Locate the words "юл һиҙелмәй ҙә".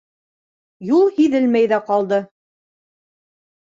0.93-1.81